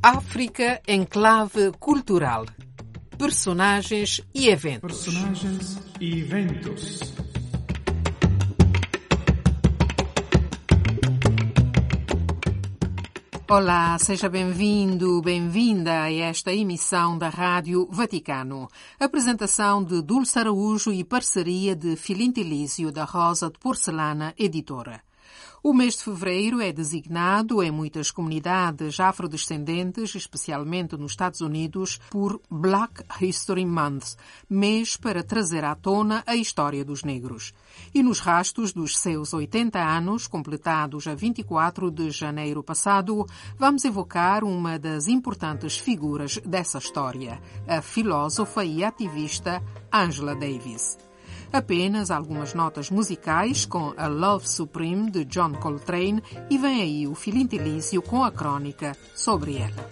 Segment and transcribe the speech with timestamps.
[0.00, 2.46] África Enclave Cultural.
[3.18, 5.04] Personagens e eventos.
[5.04, 7.00] Personagens e eventos.
[13.50, 18.68] Olá, seja bem-vindo, bem-vinda a esta emissão da Rádio Vaticano.
[19.00, 25.07] Apresentação de Dulce Araújo e parceria de Filintilísio da Rosa de Porcelana Editora.
[25.60, 32.40] O mês de fevereiro é designado em muitas comunidades afrodescendentes, especialmente nos Estados Unidos, por
[32.48, 34.14] Black History Month,
[34.48, 37.52] mês para trazer à tona a história dos negros.
[37.92, 43.26] E nos rastos dos seus 80 anos, completados a 24 de janeiro passado,
[43.58, 49.60] vamos evocar uma das importantes figuras dessa história, a filósofa e ativista
[49.92, 51.07] Angela Davis.
[51.52, 57.14] Apenas algumas notas musicais com A Love Supreme de John Coltrane e vem aí o
[57.14, 59.88] Filintilício com a crônica sobre ela.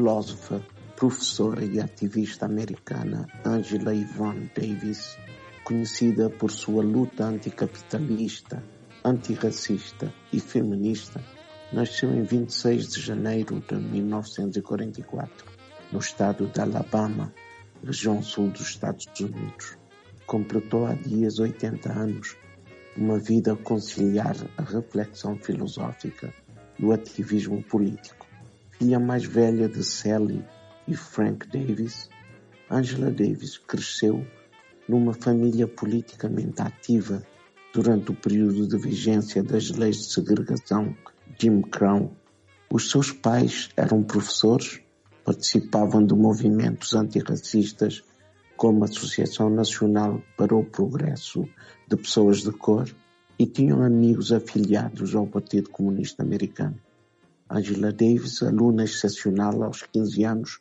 [0.00, 0.64] Filósofa,
[0.96, 5.18] professora e ativista americana Angela Yvonne Davis,
[5.62, 8.64] conhecida por sua luta anticapitalista,
[9.04, 11.22] antirracista e feminista,
[11.70, 15.44] nasceu em 26 de janeiro de 1944,
[15.92, 17.30] no estado de Alabama,
[17.84, 19.76] região sul dos Estados Unidos.
[20.26, 22.38] Completou há dias 80 anos,
[22.96, 26.32] uma vida conciliar a reflexão filosófica
[26.78, 28.29] e o ativismo político
[28.80, 30.42] filha mais velha de Sally
[30.88, 32.08] e Frank Davis,
[32.70, 34.26] Angela Davis cresceu
[34.88, 37.22] numa família politicamente ativa
[37.74, 40.96] durante o período de vigência das leis de segregação
[41.38, 42.10] Jim Crow.
[42.72, 44.80] Os seus pais eram professores,
[45.26, 48.02] participavam de movimentos antirracistas
[48.56, 51.46] como a Associação Nacional para o Progresso
[51.86, 52.88] de Pessoas de Cor
[53.38, 56.80] e tinham amigos afiliados ao Partido Comunista Americano.
[57.50, 60.60] Angela Davis, aluna excepcional aos 15 anos,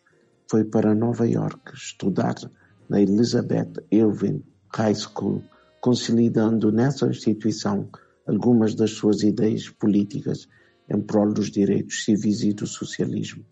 [0.50, 2.36] foi para Nova York estudar
[2.90, 5.44] na Elizabeth Irving High School,
[5.80, 7.88] consolidando nessa instituição
[8.28, 10.48] algumas das suas ideias políticas
[10.90, 13.46] em prol dos direitos civis e do socialismo.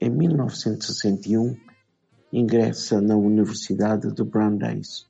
[0.00, 1.56] Em 1961,
[2.32, 5.06] ingressa na Universidade de Brandeis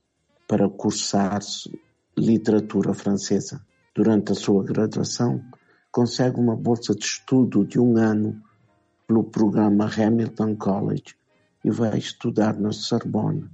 [0.47, 1.39] para cursar
[2.17, 3.63] literatura francesa.
[3.93, 5.43] Durante a sua graduação,
[5.91, 8.41] consegue uma bolsa de estudo de um ano
[9.07, 11.15] pelo programa Hamilton College
[11.63, 13.49] e vai estudar na Sorbonne,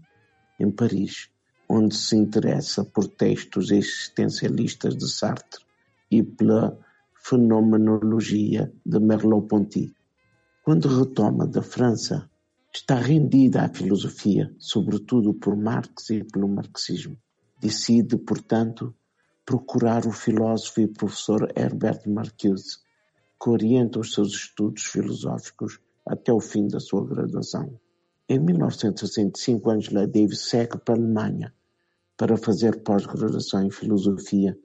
[0.59, 1.29] em Paris,
[1.68, 5.63] onde se interessa por textos existencialistas de Sartre
[6.11, 6.78] e pela
[7.16, 9.96] fenomenologia de Merleau-Ponty.
[10.64, 12.29] Quando retoma da França,
[12.73, 17.17] está rendida à filosofia, sobretudo por Marx e pelo marxismo.
[17.59, 18.93] Decide, portanto,
[19.46, 22.80] procurar o filósofo e professor Herbert Marcuse,
[23.42, 27.80] que orienta os seus estudos filosóficos até o fim da sua graduação.
[28.28, 31.53] Em 1965, Angela Davis segue para a Alemanha
[32.18, 34.58] para fazer pós-graduação em filosofia,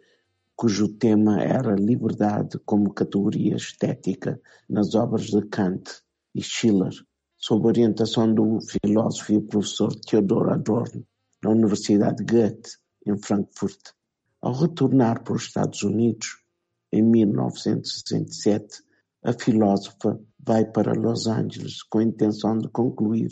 [0.56, 5.90] cujo tema era liberdade como categoria estética nas obras de Kant
[6.34, 6.92] e Schiller,
[7.36, 11.04] sob orientação do filósofo e professor Theodor Adorno,
[11.42, 13.92] na Universidade Goethe, em Frankfurt.
[14.42, 16.38] Ao retornar para os Estados Unidos,
[16.90, 18.82] em 1967,
[19.22, 23.28] a filósofa vai para Los Angeles com a intenção de concluir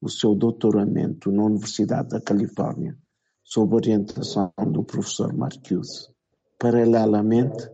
[0.00, 2.96] o seu doutoramento na Universidade da Califórnia,
[3.42, 6.08] sob orientação do professor Marcuse.
[6.56, 7.68] Paralelamente,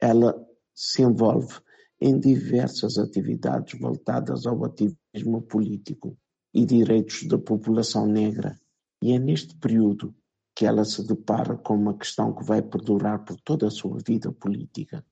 [0.00, 0.34] ela
[0.74, 1.60] se envolve
[2.00, 6.18] em diversas atividades voltadas ao ativismo político
[6.52, 8.58] e direitos da população negra,
[9.00, 10.12] e é neste período
[10.54, 14.30] que ela se depara com uma questão que vai perdurar por toda a sua vida
[14.32, 15.04] política: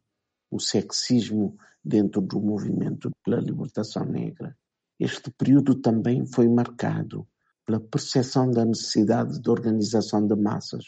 [0.50, 4.56] o sexismo dentro do movimento pela libertação negra.
[5.00, 7.26] Este período também foi marcado
[7.66, 10.84] pela percepção da necessidade de organização de massas,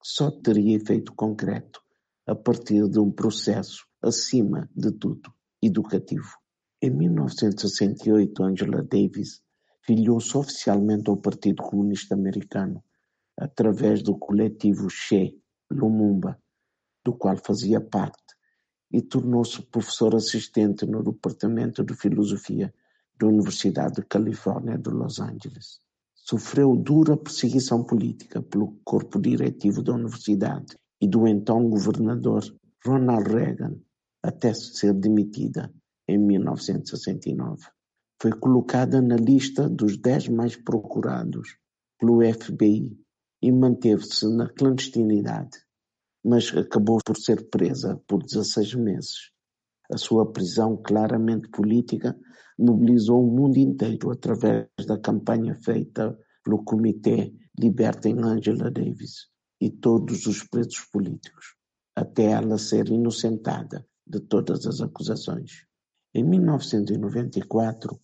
[0.00, 1.82] que só teria efeito concreto
[2.26, 5.32] a partir de um processo, acima de tudo,
[5.62, 6.36] educativo.
[6.80, 9.42] Em 1968, Angela Davis
[9.82, 12.82] filiou-se oficialmente ao Partido Comunista Americano
[13.38, 15.38] através do coletivo Che
[15.70, 16.38] Lumumba,
[17.04, 18.34] do qual fazia parte,
[18.90, 22.72] e tornou-se professor assistente no Departamento de Filosofia
[23.16, 25.80] da Universidade de Califórnia de Los Angeles.
[26.14, 32.42] Sofreu dura perseguição política pelo corpo diretivo da universidade e do então governador
[32.84, 33.76] Ronald Reagan,
[34.22, 35.72] até ser demitida
[36.06, 37.66] em 1969.
[38.20, 41.56] Foi colocada na lista dos dez mais procurados
[41.98, 42.98] pelo FBI
[43.40, 45.58] e manteve-se na clandestinidade,
[46.24, 49.30] mas acabou por ser presa por 16 meses.
[49.90, 52.18] A sua prisão, claramente política,
[52.58, 59.28] mobilizou o mundo inteiro através da campanha feita pelo Comitê Libertem Angela Davis
[59.60, 61.54] e todos os presos políticos,
[61.96, 65.64] até ela ser inocentada de todas as acusações.
[66.14, 67.98] Em 1994,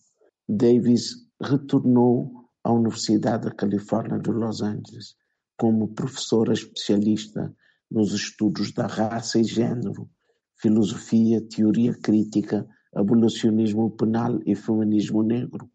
[0.47, 5.15] Davis retornou à Universidade da Califórnia de Los Angeles
[5.57, 7.53] como professora especialista
[7.89, 10.09] nos estudos da raça e gênero,
[10.57, 15.69] filosofia, teoria crítica, abolicionismo penal e feminismo negro.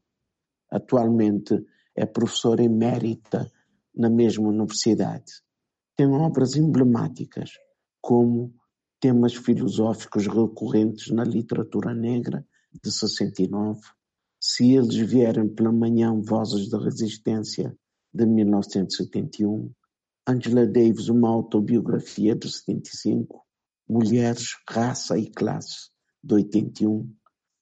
[0.70, 3.50] Atualmente é professora emérita
[3.94, 5.42] na mesma universidade.
[5.96, 7.50] Tem obras emblemáticas,
[8.00, 8.54] como
[9.00, 12.46] temas filosóficos recorrentes na literatura negra
[12.82, 13.80] de 69,
[14.38, 17.76] Se Eles Vierem pela Manhã Vozes da Resistência,
[18.12, 19.72] de 1971,
[20.26, 23.44] Angela Davis, uma autobiografia de 75,
[23.88, 25.90] Mulheres, Raça e Classe,
[26.22, 27.12] de 81,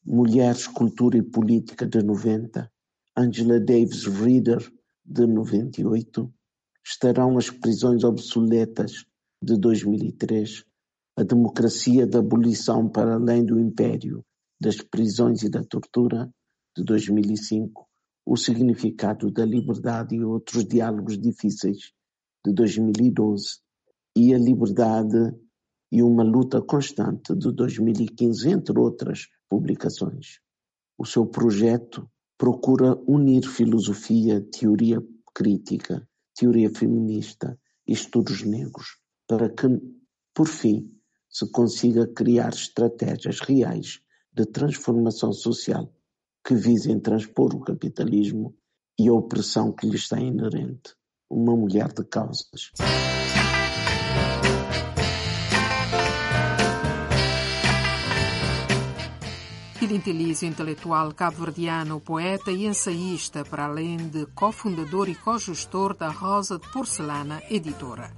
[0.05, 2.71] Mulheres, Cultura e Política, de 90,
[3.17, 4.73] Angela Davis Reader,
[5.05, 6.33] de 98,
[6.85, 9.05] estarão as prisões obsoletas,
[9.43, 10.65] de 2003,
[11.17, 14.25] a democracia da abolição para além do império,
[14.61, 16.31] das prisões e da tortura,
[16.77, 17.88] de 2005,
[18.31, 21.95] o significado da liberdade e outros diálogos difíceis,
[22.45, 23.61] de 2012,
[24.15, 25.35] e a liberdade
[25.91, 30.41] e uma luta constante, de 2015, entre outras publicações.
[30.99, 35.03] O seu projeto procura unir filosofia, teoria
[35.35, 39.69] crítica, teoria feminista e estudos negros, para que,
[40.35, 40.95] por fim,
[41.31, 45.91] se consiga criar estratégias reais de transformação social
[46.49, 48.57] que visem transpor o capitalismo
[48.99, 50.95] e a opressão que lhe está inerente.
[51.31, 52.73] Uma mulher de causas.
[59.79, 66.67] Quilintilizo intelectual cabo-verdiano, poeta e ensaísta, para além de cofundador e co-gestor da Rosa de
[66.73, 68.11] Porcelana Editora.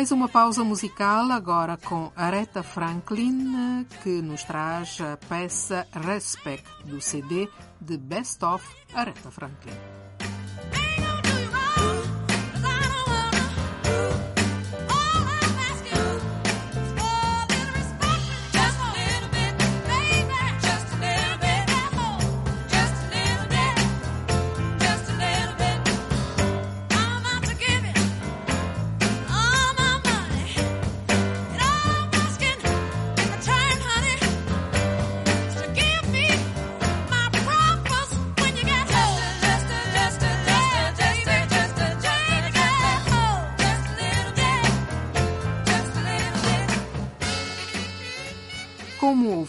[0.00, 7.02] Mais uma pausa musical agora com Aretha Franklin, que nos traz a peça Respect do
[7.02, 7.46] CD
[7.78, 8.64] de Best of
[8.94, 10.09] Aretha Franklin.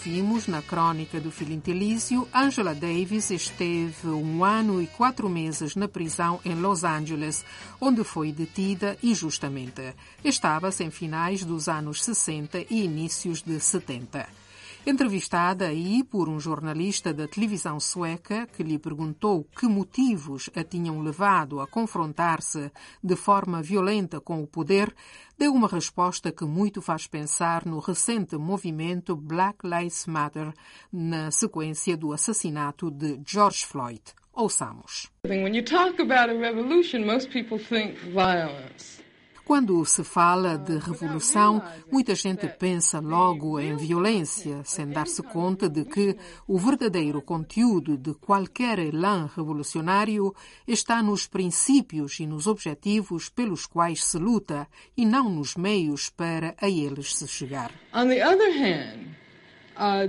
[0.04, 6.40] Ouvimos na crônica do Filintelício, Angela Davis esteve um ano e quatro meses na prisão
[6.44, 7.46] em Los Angeles,
[7.80, 9.94] onde foi detida injustamente.
[10.24, 14.41] Estava-se em finais dos anos 60 e inícios de 70.
[14.84, 21.04] Entrevistada aí por um jornalista da televisão sueca que lhe perguntou que motivos a tinham
[21.04, 22.72] levado a confrontar-se
[23.04, 24.92] de forma violenta com o poder,
[25.38, 30.52] deu uma resposta que muito faz pensar no recente movimento Black Lives Matter
[30.92, 34.02] na sequência do assassinato de George Floyd.
[34.34, 35.12] Ouçamos.
[35.28, 39.02] When you talk about a revolution, most people think violence.
[39.46, 45.84] Quando se fala de revolução, muita gente pensa logo em violência, sem dar-se conta de
[45.84, 46.16] que
[46.48, 50.34] o verdadeiro conteúdo de qualquer elan revolucionário
[50.68, 56.56] está nos princípios e nos objetivos pelos quais se luta e não nos meios para
[56.62, 57.72] a eles se chegar.
[57.94, 59.16] On the other hand,
[59.76, 60.08] uh,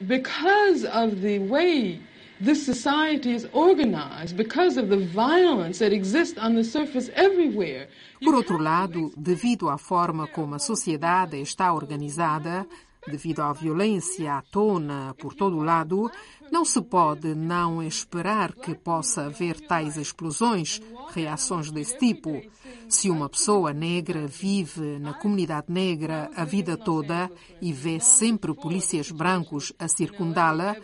[0.00, 2.00] because of the way
[2.44, 7.88] this society is organized because of the violence that exists on the surface everywhere.
[8.22, 12.66] Por outro lado, devido à forma como a sociedade está organizada,
[13.06, 16.10] devido à violência à tona por todo o lado,
[16.50, 20.80] não se pode não esperar que possa haver tais explosões,
[21.12, 22.40] reações desse tipo.
[22.88, 29.10] Se uma pessoa negra vive na comunidade negra a vida toda e vê sempre polícias
[29.10, 30.76] brancos a circundá-la,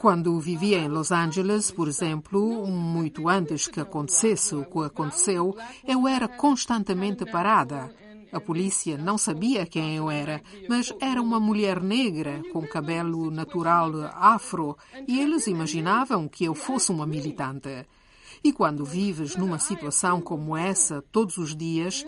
[0.00, 5.54] quando vivia em Los Angeles, por exemplo, muito antes que acontecesse o que aconteceu,
[5.86, 7.94] eu era constantemente parada.
[8.32, 13.92] A polícia não sabia quem eu era, mas era uma mulher negra com cabelo natural
[14.14, 14.74] afro
[15.06, 17.86] e eles imaginavam que eu fosse uma militante.
[18.42, 22.06] E quando vives numa situação como essa todos os dias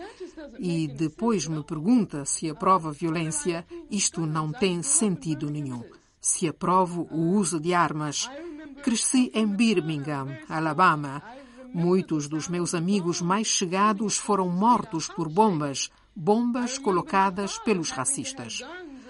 [0.57, 5.83] e depois me pergunta se aprova violência, isto não tem sentido nenhum
[6.23, 8.31] se aprovo o uso de armas.
[8.81, 11.21] Cresci em Birmingham, Alabama.
[11.73, 18.61] Muitos dos meus amigos mais chegados foram mortos por bombas, bombas colocadas pelos racistas.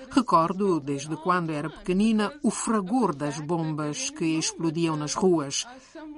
[0.09, 5.67] Recordo, desde quando era pequenina, o fragor das bombas que explodiam nas ruas.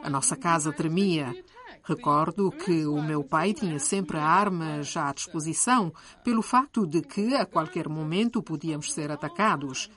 [0.02, 1.36] A nossa casa tremia.
[1.84, 7.46] Recordo que o meu pai tinha sempre armas à disposição, pelo facto de que a
[7.46, 9.90] qualquer momento podíamos ser atacados.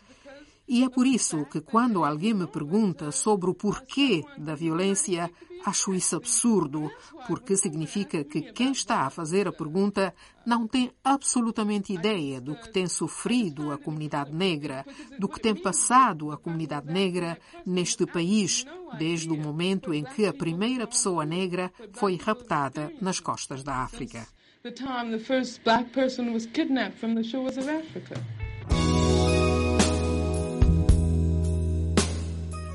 [0.69, 5.31] E é por isso que, quando alguém me pergunta sobre o porquê da violência,
[5.65, 6.91] acho isso absurdo,
[7.27, 12.71] porque significa que quem está a fazer a pergunta não tem absolutamente ideia do que
[12.71, 14.85] tem sofrido a comunidade negra,
[15.19, 18.67] do que tem passado a comunidade negra neste país
[18.99, 24.27] desde o momento em que a primeira pessoa negra foi raptada nas costas da África.
[24.63, 28.21] The time the first black person was kidnapped from the shores of Africa.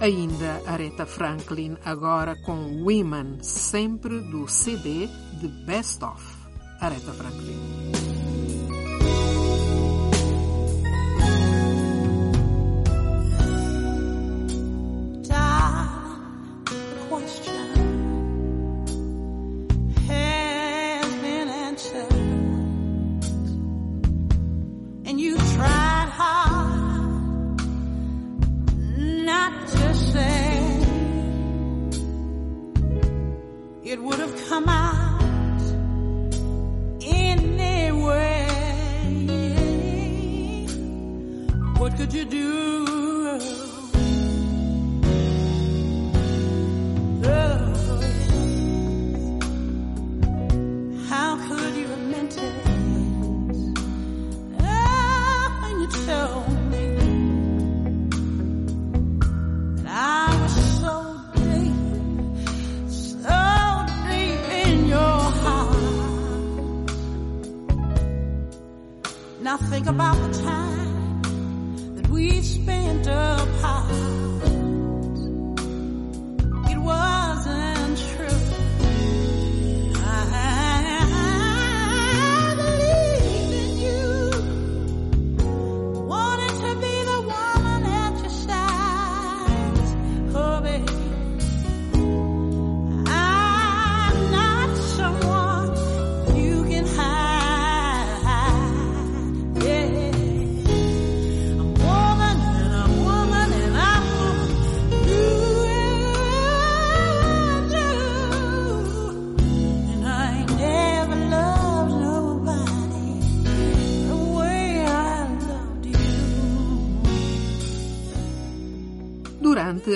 [0.03, 5.07] Ainda Aretha Franklin, agora com Women, sempre do CD
[5.39, 6.21] de Best Of.
[6.81, 8.02] Aretha Franklin.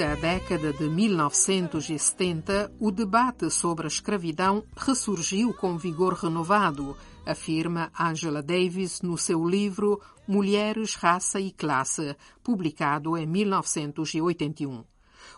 [0.04, 8.44] A década de 1970, o debate sobre a escravidão ressurgiu com vigor renovado, afirma Angela
[8.44, 14.84] Davis no seu livro Mulheres, Raça e Classe, publicado em 1981.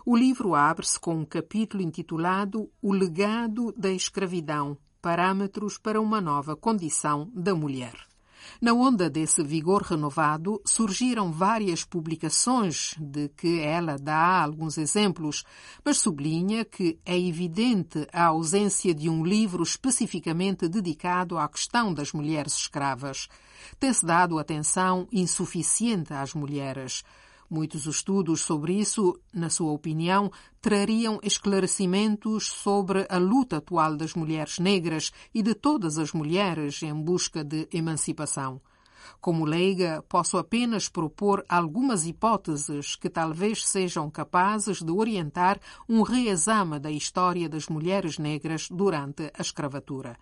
[0.04, 6.54] O livro abre-se com um capítulo intitulado O legado da escravidão parâmetros para uma nova
[6.54, 8.09] condição da mulher.
[8.60, 15.44] Na onda desse vigor renovado, surgiram várias publicações de que ela dá alguns exemplos,
[15.84, 22.12] mas sublinha que é evidente a ausência de um livro especificamente dedicado à questão das
[22.12, 23.28] mulheres escravas.
[23.78, 27.02] Tem-se dado atenção insuficiente às mulheres.
[27.52, 30.30] Muitos estudos sobre isso, na sua opinião,
[30.60, 36.94] trariam esclarecimentos sobre a luta atual das mulheres negras e de todas as mulheres em
[36.94, 38.60] busca de emancipação.
[39.20, 46.78] Como leiga, posso apenas propor algumas hipóteses que talvez sejam capazes de orientar um reexame
[46.78, 50.16] da história das mulheres negras durante a escravatura.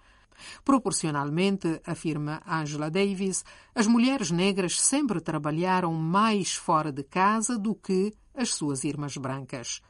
[0.64, 8.12] Proporcionalmente, afirma Angela Davis, as mulheres negras sempre trabalharam mais fora de casa do que
[8.34, 9.80] as suas irmãs brancas.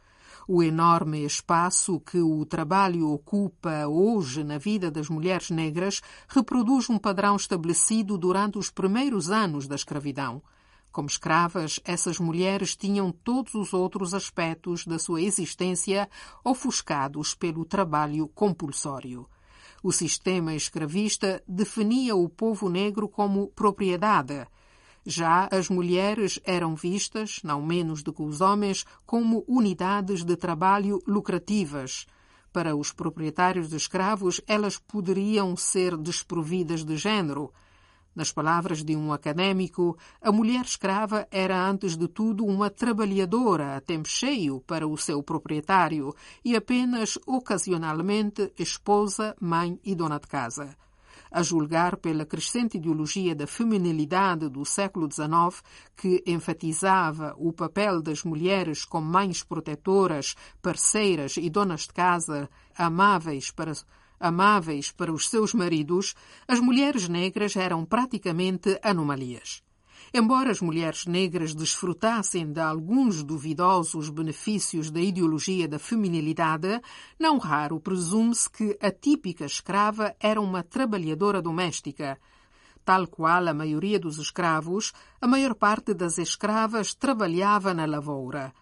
[0.51, 6.97] O enorme espaço que o trabalho ocupa hoje na vida das mulheres negras reproduz um
[6.99, 10.43] padrão estabelecido durante os primeiros anos da escravidão.
[10.91, 16.09] Como escravas, essas mulheres tinham todos os outros aspectos da sua existência
[16.43, 19.29] ofuscados pelo trabalho compulsório.
[19.83, 24.47] O sistema escravista definia o povo negro como propriedade.
[25.07, 31.01] Já as mulheres eram vistas, não menos do que os homens, como unidades de trabalho
[31.07, 32.07] lucrativas.
[32.53, 37.53] Para os proprietários de escravos, elas poderiam ser desprovidas de género.
[38.19, 43.81] Nas palavras de um académico, a mulher escrava era antes de tudo uma trabalhadora a
[43.81, 46.13] tempo cheio para o seu proprietário
[46.45, 50.77] e apenas ocasionalmente esposa, mãe e dona de casa.
[51.31, 55.63] A julgar pela crescente ideologia da feminilidade do século XIX,
[55.97, 63.53] que enfatizava o papel das mulheres como mães protetoras, parceiras e donas de casa amáveis
[63.53, 63.73] para
[64.21, 66.15] amáveis para os seus maridos,
[66.47, 69.63] as mulheres negras eram praticamente anomalias.
[70.13, 76.81] Embora as mulheres negras desfrutassem de alguns duvidosos benefícios da ideologia da feminilidade,
[77.19, 82.19] não raro presume-se que a típica escrava era uma trabalhadora doméstica.
[82.85, 88.55] Tal qual a maioria dos escravos, a maior parte das escravas trabalhava na lavoura.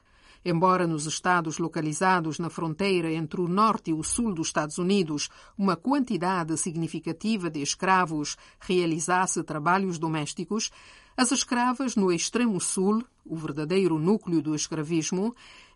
[0.48, 5.28] Embora nos estados localizados na fronteira entre o norte e o sul dos Estados Unidos
[5.59, 10.70] uma quantidade significativa de escravos realizasse trabalhos domésticos,
[11.16, 15.35] as escravas no extremo sul, o verdadeiro núcleo do escravismo,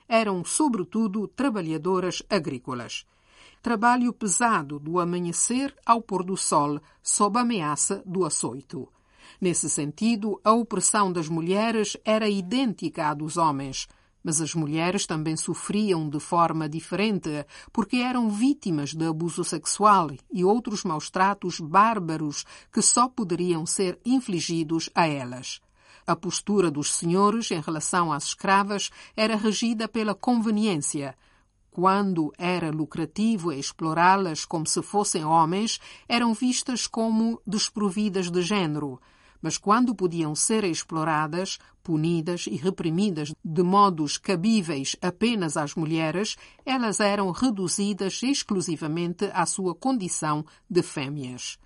[0.08, 3.04] eram sobretudo trabalhadoras agrícolas.
[3.60, 8.88] Trabalho pesado do amanhecer ao pôr do sol, sob a ameaça do açoito.
[9.40, 13.88] Nesse sentido, a opressão das mulheres era idêntica à dos homens–
[14.22, 20.44] mas as mulheres também sofriam de forma diferente, porque eram vítimas de abuso sexual e
[20.44, 25.60] outros maus-tratos bárbaros que só poderiam ser infligidos a elas.
[26.06, 31.16] A postura dos senhores em relação às escravas era regida pela conveniência.
[31.70, 35.78] Quando era lucrativo explorá-las como se fossem homens,
[36.08, 39.00] eram vistas como desprovidas de género
[39.40, 47.00] mas quando podiam ser exploradas, punidas e reprimidas de modos cabíveis apenas às mulheres, elas
[47.00, 51.58] eram reduzidas exclusivamente à sua condição de fêmeas.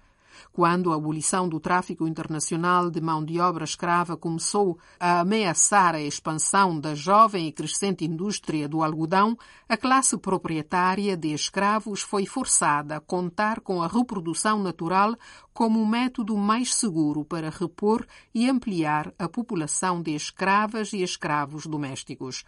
[0.53, 6.01] Quando a abolição do tráfico internacional de mão de obra escrava começou a ameaçar a
[6.01, 9.37] expansão da jovem e crescente indústria do algodão,
[9.69, 15.17] a classe proprietária de escravos foi forçada a contar com a reprodução natural
[15.53, 21.67] como o método mais seguro para repor e ampliar a população de escravas e escravos
[21.67, 22.45] domésticos.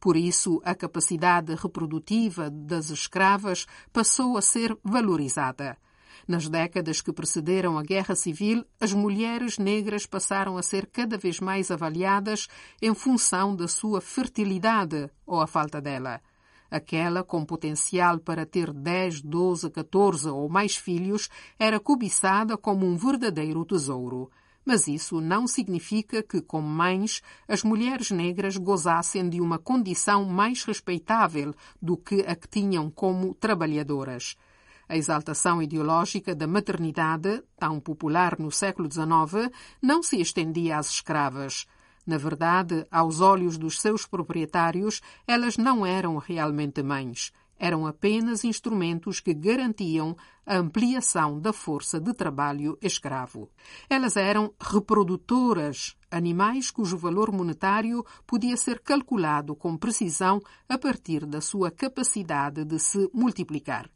[0.00, 5.78] Por isso, a capacidade reprodutiva das escravas passou a ser valorizada.
[6.26, 11.40] Nas décadas que precederam a Guerra Civil, as mulheres negras passaram a ser cada vez
[11.40, 12.48] mais avaliadas
[12.80, 16.20] em função da sua fertilidade ou a falta dela.
[16.70, 22.96] Aquela com potencial para ter 10, 12, 14 ou mais filhos era cobiçada como um
[22.96, 24.30] verdadeiro tesouro.
[24.64, 30.64] Mas isso não significa que, como mães, as mulheres negras gozassem de uma condição mais
[30.64, 34.36] respeitável do que a que tinham como trabalhadoras.
[34.88, 39.50] A exaltação ideológica da maternidade, tão popular no século XIX,
[39.82, 41.66] não se estendia às escravas.
[42.06, 47.32] Na verdade, aos olhos dos seus proprietários, elas não eram realmente mães.
[47.58, 53.50] eram apenas instrumentos que garantiam a ampliação da força de trabalho escravo.
[53.88, 61.40] Elas eram reprodutoras, animais cujo valor monetário podia ser calculado com precisão a partir da
[61.40, 63.90] sua capacidade de se multiplicar.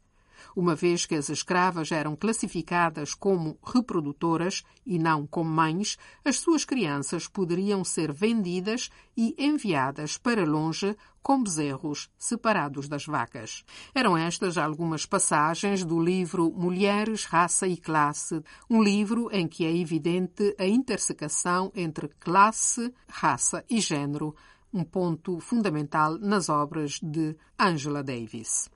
[0.55, 6.65] Uma vez que as escravas eram classificadas como reprodutoras e não como mães, as suas
[6.65, 13.63] crianças poderiam ser vendidas e enviadas para longe com bezerros separados das vacas.
[13.93, 19.75] Eram estas algumas passagens do livro Mulheres, Raça e Classe, um livro em que é
[19.75, 24.35] evidente a intersecação entre classe, raça e género,
[24.73, 28.69] um ponto fundamental nas obras de Angela Davis.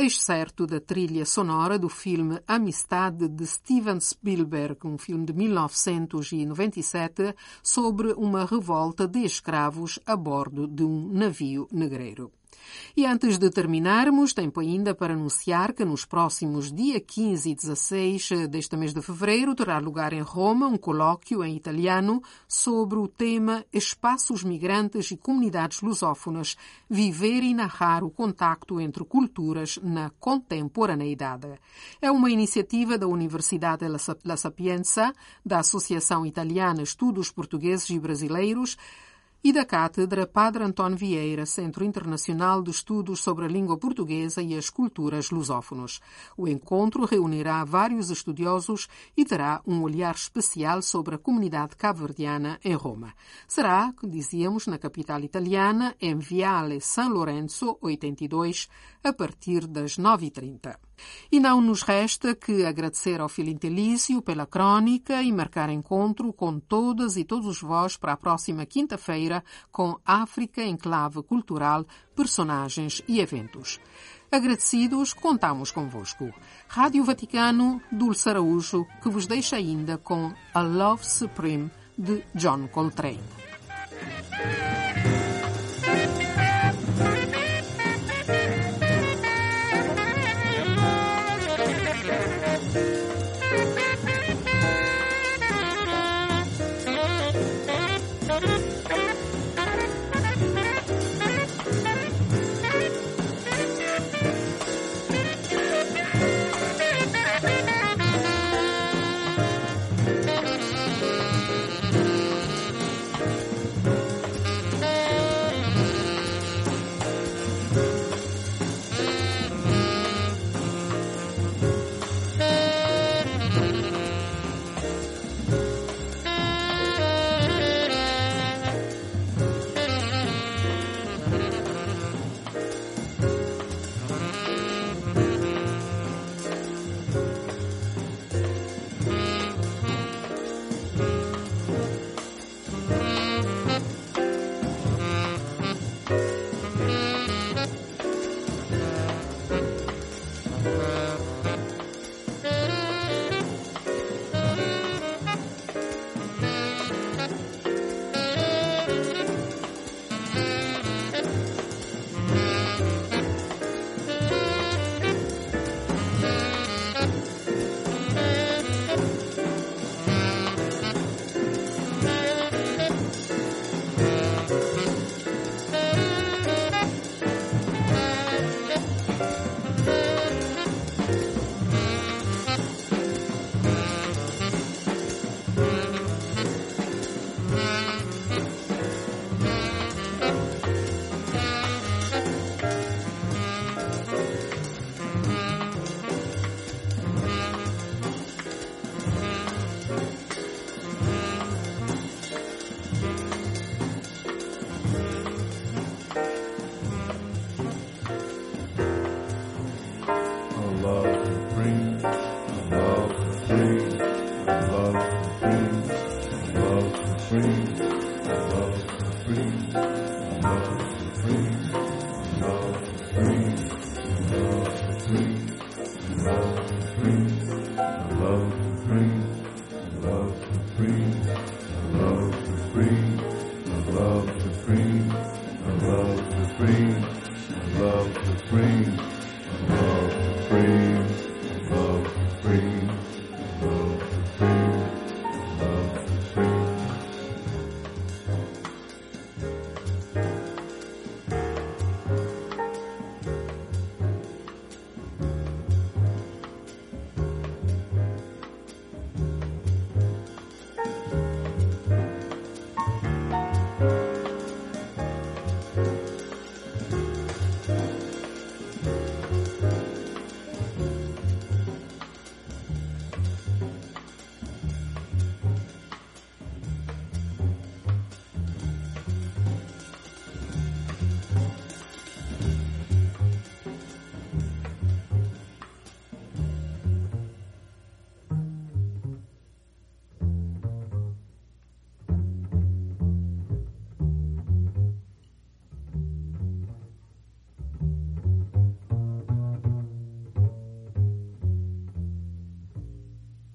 [0.00, 8.12] Excerto da trilha sonora do filme Amistade de Steven Spielberg, um filme de 1997 sobre
[8.12, 12.30] uma revolta de escravos a bordo de um navio negreiro.
[12.96, 18.28] E antes de terminarmos, tempo ainda para anunciar que nos próximos dia 15 e 16
[18.48, 23.64] deste mês de fevereiro terá lugar em Roma um colóquio em italiano sobre o tema
[23.72, 26.56] Espaços migrantes e comunidades lusófonas,
[26.90, 31.48] viver e narrar o contacto entre culturas na contemporaneidade.
[32.02, 33.84] É uma iniciativa da Universidade
[34.24, 35.12] La Sapienza,
[35.44, 38.76] da Associação Italiana Estudos Portugueses e Brasileiros,
[39.42, 44.56] e da Cátedra Padre António Vieira, Centro Internacional de Estudos sobre a Língua Portuguesa e
[44.56, 46.00] as Culturas Lusófonos.
[46.36, 52.74] O encontro reunirá vários estudiosos e terá um olhar especial sobre a comunidade cabo-verdiana em
[52.74, 53.14] Roma.
[53.46, 58.68] Será, dizíamos, na capital italiana, em Viale San Lorenzo 82,
[59.04, 60.76] a partir das 9h30.
[61.30, 67.16] E não nos resta que agradecer ao Filintelício pela crónica e marcar encontro com todas
[67.16, 69.37] e todos vós para a próxima quinta-feira
[69.70, 73.80] com África em clave cultural, personagens e eventos.
[74.30, 76.32] Agradecidos, contamos convosco.
[76.68, 83.20] Rádio Vaticano, Dulce Araújo, que vos deixa ainda com A Love Supreme de John Coltrane.